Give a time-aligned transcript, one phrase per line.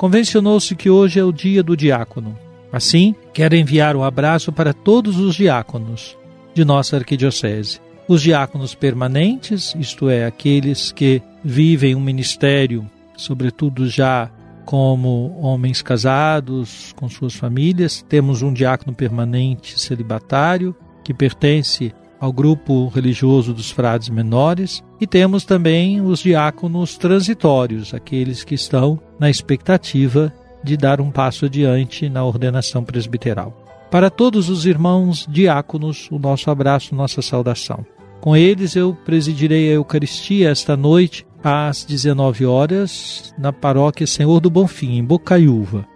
[0.00, 2.34] Convencionou-se que hoje é o dia do diácono.
[2.72, 6.16] Assim, quero enviar um abraço para todos os diáconos
[6.54, 7.82] de nossa arquidiocese.
[8.08, 14.30] Os diáconos permanentes, isto é, aqueles que vivem um ministério, sobretudo já
[14.64, 18.02] como homens casados com suas famílias.
[18.08, 20.74] Temos um diácono permanente celibatário
[21.04, 28.44] que pertence ao grupo religioso dos frades menores e temos também os diáconos transitórios, aqueles
[28.44, 30.32] que estão na expectativa
[30.62, 33.56] de dar um passo adiante na ordenação presbiteral.
[33.90, 37.84] Para todos os irmãos diáconos, o nosso abraço, nossa saudação.
[38.20, 44.50] Com eles eu presidirei a Eucaristia esta noite às 19 horas na paróquia Senhor do
[44.50, 45.86] Bonfim, em Bocaiúva.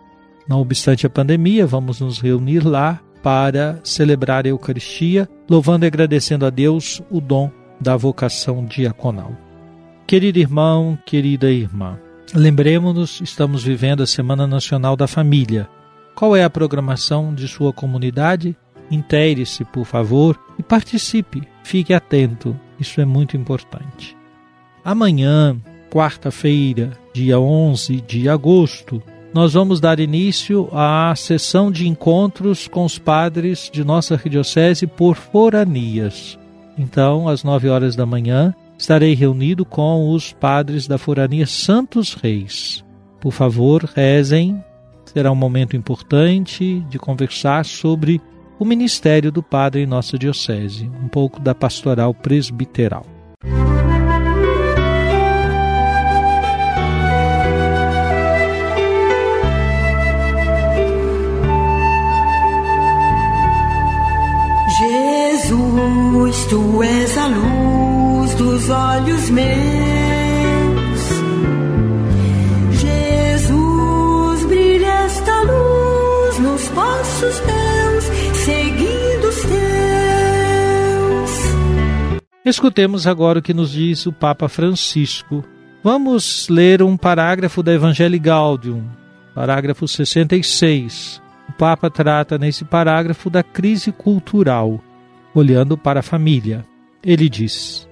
[0.48, 6.44] Não obstante a pandemia, vamos nos reunir lá para celebrar a Eucaristia, louvando e agradecendo
[6.44, 9.32] a Deus o dom da vocação diaconal.
[10.06, 11.98] Querido irmão, querida irmã,
[12.34, 15.66] lembremos-nos, estamos vivendo a Semana Nacional da Família.
[16.14, 18.54] Qual é a programação de sua comunidade?
[18.90, 21.48] Intere-se, por favor, e participe.
[21.62, 24.14] Fique atento, isso é muito importante.
[24.84, 25.56] Amanhã,
[25.90, 29.02] quarta-feira, dia 11 de agosto,
[29.34, 35.16] nós vamos dar início à sessão de encontros com os padres de nossa arquidiocese por
[35.16, 36.38] foranias.
[36.78, 42.84] Então, às nove horas da manhã, estarei reunido com os padres da forania Santos Reis.
[43.20, 44.62] Por favor, rezem.
[45.04, 48.20] Será um momento importante de conversar sobre
[48.56, 53.13] o ministério do padre em nossa diocese, um pouco da pastoral presbiteral.
[65.94, 69.44] Jesus, tu és a luz dos olhos meus.
[72.80, 78.04] Jesus, brilha esta luz nos passos meus,
[78.44, 81.30] seguindo os teus.
[82.44, 85.44] Escutemos agora o que nos diz o Papa Francisco.
[85.82, 88.82] Vamos ler um parágrafo da Evangelii Gaudium,
[89.34, 91.22] parágrafo 66.
[91.48, 94.80] O Papa trata nesse parágrafo da crise cultural,
[95.34, 96.64] olhando para a família.
[97.02, 97.88] Ele diz: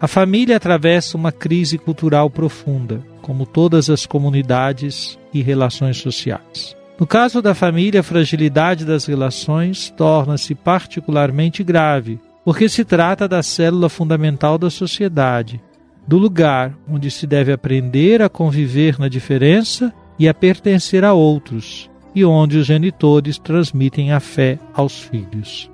[0.00, 6.76] A família atravessa uma crise cultural profunda, como todas as comunidades e relações sociais.
[6.98, 13.42] No caso da família, a fragilidade das relações torna-se particularmente grave, porque se trata da
[13.42, 15.60] célula fundamental da sociedade,
[16.06, 21.90] do lugar onde se deve aprender a conviver na diferença e a pertencer a outros,
[22.14, 25.70] e onde os genitores transmitem a fé aos filhos.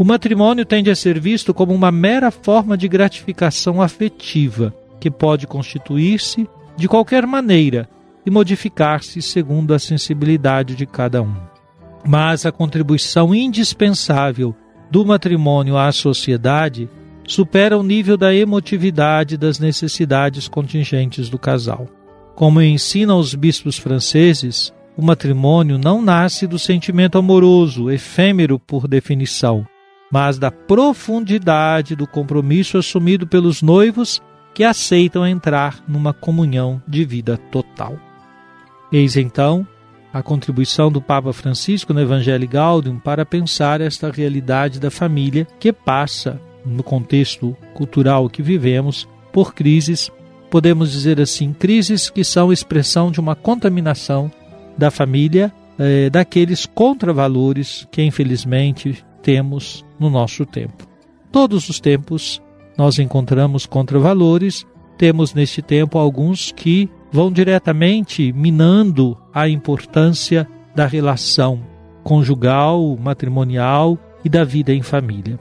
[0.00, 5.46] O matrimônio tende a ser visto como uma mera forma de gratificação afetiva, que pode
[5.46, 7.86] constituir-se de qualquer maneira
[8.24, 11.34] e modificar-se segundo a sensibilidade de cada um.
[12.02, 14.56] Mas a contribuição indispensável
[14.90, 16.88] do matrimônio à sociedade
[17.28, 21.86] supera o nível da emotividade das necessidades contingentes do casal.
[22.34, 29.66] Como ensinam os bispos franceses, o matrimônio não nasce do sentimento amoroso, efêmero por definição,
[30.10, 34.20] mas da profundidade do compromisso assumido pelos noivos
[34.52, 37.96] que aceitam entrar numa comunhão de vida total.
[38.92, 39.66] Eis então
[40.12, 45.72] a contribuição do Papa Francisco no Evangelho Gaudium para pensar esta realidade da família que
[45.72, 50.10] passa, no contexto cultural que vivemos, por crises,
[50.50, 54.30] podemos dizer assim, crises que são expressão de uma contaminação
[54.76, 60.86] da família, eh, daqueles contravalores que infelizmente temos no nosso tempo.
[61.32, 62.42] Todos os tempos
[62.76, 71.60] nós encontramos contravalores, temos neste tempo alguns que vão diretamente minando a importância da relação
[72.02, 75.38] conjugal, matrimonial e da vida em família.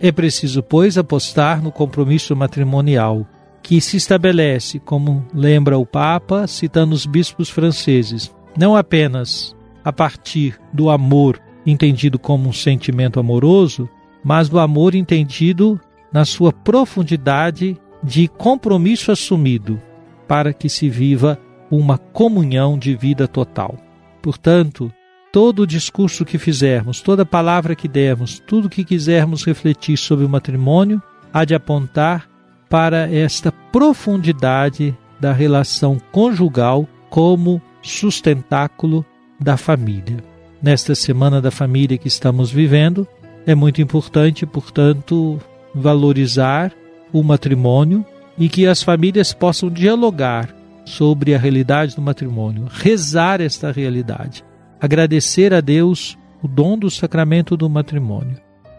[0.00, 3.26] É preciso, pois, apostar no compromisso matrimonial,
[3.62, 10.58] que se estabelece, como lembra o Papa, citando os bispos franceses, não apenas a partir
[10.72, 13.88] do amor entendido como um sentimento amoroso,
[14.24, 15.80] mas do amor entendido
[16.12, 19.80] na sua profundidade de compromisso assumido,
[20.26, 21.38] para que se viva
[21.70, 23.76] uma comunhão de vida total.
[24.22, 24.92] Portanto,
[25.32, 30.28] todo o discurso que fizermos, toda palavra que dermos, tudo que quisermos refletir sobre o
[30.28, 31.00] matrimônio,
[31.32, 32.28] há de apontar
[32.68, 39.04] para esta profundidade da relação conjugal como sustentáculo
[39.38, 40.29] da família.
[40.62, 43.08] Nesta semana da família que estamos vivendo,
[43.46, 45.40] é muito importante, portanto,
[45.74, 46.70] valorizar
[47.12, 48.04] o matrimônio
[48.36, 50.54] e que as famílias possam dialogar
[50.84, 54.44] sobre a realidade do matrimônio, rezar esta realidade,
[54.78, 58.36] agradecer a Deus o dom do sacramento do matrimônio.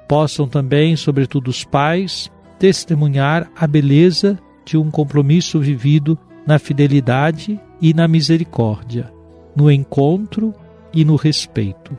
[0.07, 7.91] Possam também, sobretudo os pais, testemunhar a beleza de um compromisso vivido na fidelidade e
[7.93, 9.11] na misericórdia,
[9.55, 10.53] no encontro
[10.93, 11.97] e no respeito.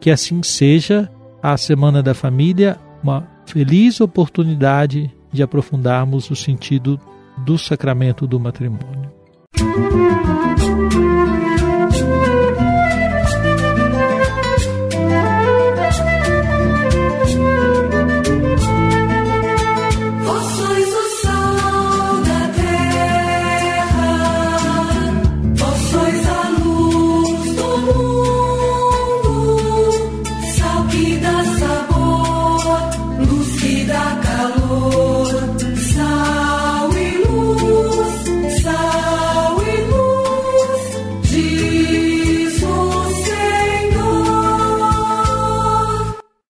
[0.00, 1.10] Que assim seja
[1.42, 7.00] a Semana da Família uma feliz oportunidade de aprofundarmos o sentido
[7.44, 9.10] do sacramento do matrimônio.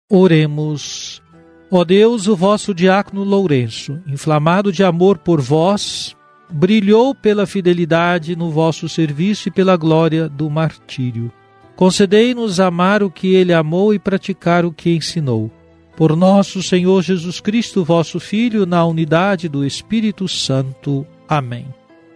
[0.09, 1.21] Oremos.
[1.69, 6.15] Ó Deus, o vosso diácono Lourenço, inflamado de amor por vós,
[6.49, 11.33] brilhou pela fidelidade no vosso serviço e pela glória do martírio.
[11.75, 15.51] Concedei-nos amar o que ele amou e praticar o que ensinou.
[15.97, 21.05] Por nosso Senhor Jesus Cristo, vosso Filho, na unidade do Espírito Santo.
[21.29, 21.67] Amém.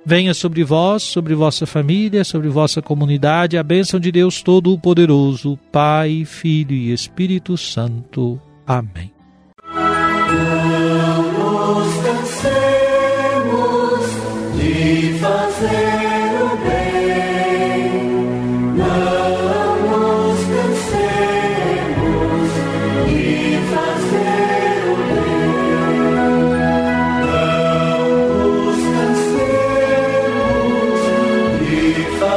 [0.04, 6.25] Venha sobre vós, sobre vossa família, sobre vossa comunidade, a bênção de Deus Todo-Poderoso, Pai,
[6.25, 8.40] Filho e Espírito Santo.
[8.66, 9.12] Amém.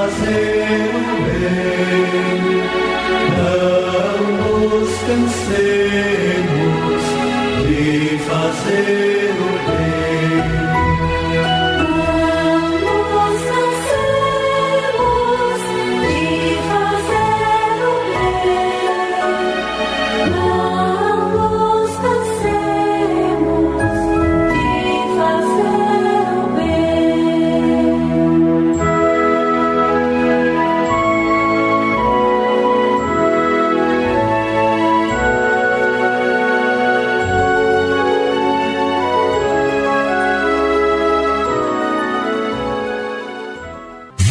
[0.04, 1.84] Fazer o bem.